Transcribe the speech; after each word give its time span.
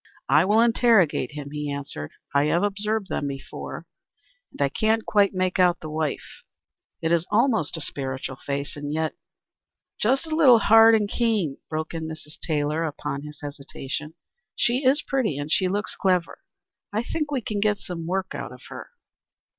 "I 0.27 0.45
will 0.45 0.61
interrogate 0.61 1.33
him," 1.33 1.51
he 1.51 1.69
answered. 1.71 2.09
"I 2.33 2.45
have 2.45 2.63
observed 2.63 3.07
them 3.07 3.27
before, 3.27 3.85
and 4.51 4.59
and 4.59 4.65
I 4.65 4.69
can't 4.69 5.05
quite 5.05 5.31
make 5.31 5.59
out 5.59 5.79
the 5.79 5.91
wife. 5.91 6.41
It 7.03 7.11
is 7.11 7.27
almost 7.29 7.77
a 7.77 7.81
spiritual 7.81 8.37
face, 8.37 8.75
and 8.75 8.91
yet" 8.91 9.13
"Just 10.01 10.25
a 10.25 10.35
little 10.35 10.57
hard 10.57 10.95
and 10.95 11.07
keen," 11.07 11.59
broke 11.69 11.93
in 11.93 12.07
Mrs. 12.07 12.39
Taylor, 12.41 12.83
upon 12.83 13.21
his 13.21 13.41
hesitation. 13.41 14.15
"She 14.55 14.83
is 14.83 15.03
pretty, 15.03 15.37
and 15.37 15.51
she 15.51 15.67
looks 15.67 15.95
clever. 15.95 16.39
I 16.91 17.03
think 17.03 17.29
we 17.29 17.41
can 17.41 17.59
get 17.59 17.77
some 17.77 18.07
work 18.07 18.33
out 18.33 18.51
of 18.51 18.61
her." 18.69 18.89